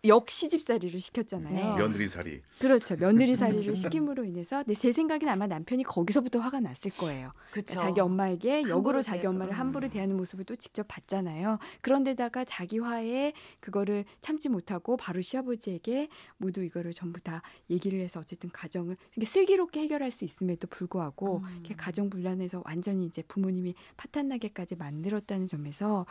역시 0.04 0.48
집살이를 0.48 0.98
시켰잖아요. 0.98 1.54
네. 1.54 1.76
며느리 1.76 2.08
살이. 2.08 2.40
그렇죠. 2.58 2.96
며느리살이를 2.96 3.74
시킴으로 3.76 4.24
인해서 4.24 4.58
근데 4.62 4.72
제 4.72 4.92
생각엔 4.92 5.28
아마 5.28 5.46
남편이 5.46 5.82
거기서부터 5.84 6.38
화가 6.40 6.60
났을 6.60 6.90
거예요. 6.92 7.30
그쵸. 7.50 7.74
자기 7.78 8.00
엄마에게 8.00 8.62
역으로 8.68 9.02
자기 9.02 9.22
대- 9.22 9.26
엄마를 9.26 9.52
음. 9.52 9.58
함부로 9.58 9.88
대하는 9.90 10.16
모습을 10.16 10.44
또 10.46 10.56
직접 10.56 10.86
봤잖아요. 10.88 11.58
그런데다가 11.82 12.44
자기 12.46 12.78
화에 12.78 13.34
그거를 13.60 14.04
참지 14.22 14.48
못하고 14.48 14.96
바로 14.96 15.20
시아버지에게 15.20 16.08
모두 16.38 16.62
이거를 16.64 16.92
전부 16.92 17.20
다 17.20 17.42
얘기를 17.68 18.00
해서 18.00 18.20
어쨌든 18.20 18.48
가정을 18.50 18.96
슬기롭게 19.22 19.80
해결할 19.80 20.10
수 20.12 20.24
있음에도 20.24 20.66
불구하고 20.68 21.38
음. 21.44 21.50
이렇게 21.60 21.74
가정 21.74 22.08
분란에서 22.08 22.62
완전히 22.64 23.04
이제 23.04 23.22
부모님이 23.22 23.74
파탄나게까지 23.98 24.76
만들었다는 24.76 25.46
점에서 25.46 26.06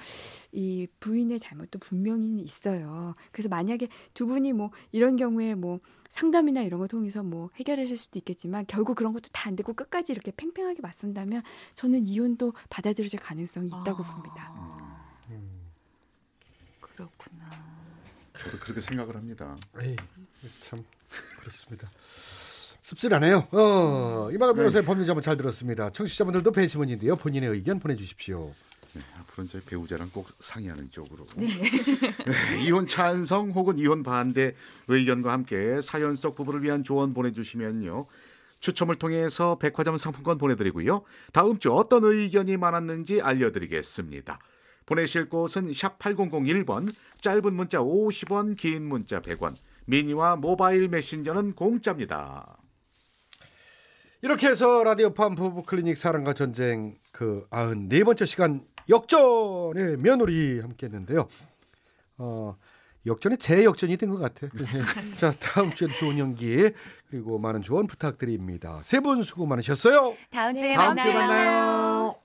이 0.52 0.86
부인의 1.00 1.40
잘못도 1.40 1.80
분명히 1.80 2.40
있어요. 2.42 3.14
그래서 3.32 3.50
만약 3.50 3.79
에 3.84 3.90
두 4.14 4.26
분이 4.28 4.54
뭐 4.54 4.72
이런 4.92 5.16
경우에 5.16 5.56
뭐 5.56 5.80
상담이나 6.10 6.62
이런 6.62 6.80
거 6.80 6.88
통해서 6.88 7.22
뭐 7.24 7.50
해결하실 7.56 7.98
수도 7.98 8.18
있겠지만 8.20 8.66
결국 8.68 8.96
그런 8.96 9.14
것도 9.14 9.30
다 9.32 9.48
안 9.50 9.56
되고 9.56 9.74
끝까지 9.74 10.12
이렇게 10.12 10.32
팽팽하게 10.36 10.82
맞선다면 10.82 11.44
저는 11.74 12.06
이혼도 12.06 12.54
받아들여질 12.70 13.20
가능성이 13.20 13.68
있다고 13.68 14.04
아. 14.04 14.14
봅니다. 14.16 14.54
그렇구나. 16.82 17.50
저도 18.34 18.58
그렇게 18.60 18.82
생각을 18.82 19.16
합니다. 19.16 19.56
에이, 19.82 19.96
참 20.62 20.80
그렇습니다. 21.40 21.90
씁쓸하네요. 22.82 23.48
어, 23.52 24.30
이마가 24.32 24.54
변호사의 24.54 24.84
법률 24.86 25.06
자문 25.06 25.22
잘 25.22 25.38
들었습니다. 25.38 25.90
청취자분들도 25.90 26.52
배심원인데요. 26.52 27.16
본인의 27.16 27.50
의견 27.50 27.80
보내주십시오. 27.80 28.54
네, 28.94 29.02
앞으로는 29.20 29.50
저희 29.50 29.62
배우자랑 29.64 30.10
꼭 30.12 30.28
상의하는 30.40 30.90
쪽으로. 30.92 31.26
네, 31.36 31.48
이혼 32.66 32.88
찬성 32.88 33.52
혹은 33.52 33.78
이혼 33.78 34.04
반대 34.04 34.56
의견과 34.88 35.32
함께 35.32 35.82
사연 35.82 36.16
속 36.16 36.36
부부를 36.36 36.64
위한 36.64 36.84
조언 36.84 37.14
보내주시면요. 37.14 38.08
추첨을 38.60 38.96
통해서 38.96 39.58
백화점 39.58 39.98
상품권 39.98 40.38
보내드리고요. 40.38 41.04
다음 41.32 41.60
주 41.60 41.72
어떤 41.74 42.04
의견이 42.04 42.58
많았는지 42.58 43.22
알려드리겠습니다. 43.22 44.40
보내실 44.86 45.30
곳은 45.30 45.72
샵 45.74 46.00
8001번, 46.00 46.94
짧은 47.22 47.54
문자 47.54 47.80
50원, 47.80 48.58
긴 48.58 48.88
문자 48.88 49.22
100원, 49.22 49.56
미니와 49.86 50.36
모바일 50.36 50.90
메신저는 50.90 51.54
공짜입니다. 51.54 52.58
이렇게 54.22 54.48
해서 54.48 54.84
라디오판 54.84 55.36
부부 55.36 55.64
클리닉 55.64 55.96
사랑과 55.96 56.34
전쟁 56.34 56.98
그 57.14 57.48
94번째 57.52 58.26
시간 58.26 58.66
역전의 58.90 59.98
며느리 59.98 60.60
함께 60.60 60.88
했는데요. 60.88 61.28
어, 62.18 62.56
역전이 63.06 63.38
제 63.38 63.64
역전이 63.64 63.96
된 63.98 64.10
것 64.10 64.18
같아요. 64.18 64.52
자, 65.16 65.34
다음 65.40 65.74
주에도 65.74 65.94
좋은 65.96 66.18
연기 66.18 66.70
그리고 67.10 67.40
많은 67.40 67.62
조언 67.62 67.88
부탁드립니다. 67.88 68.82
세 68.84 69.00
분 69.00 69.24
수고 69.24 69.46
많으셨어요. 69.46 70.16
다음 70.32 70.56
주에 70.58 70.74
다음 70.76 70.98
주에 70.98 71.14
만나요. 71.14 71.28
만나요. 71.28 72.16